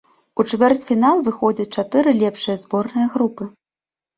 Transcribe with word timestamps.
У 0.43 0.45
чвэрцьфінал 0.55 1.21
выходзяць 1.27 1.67
чатыры 1.81 2.15
лепшыя 2.25 2.57
зборныя 2.63 3.07
групы. 3.19 3.43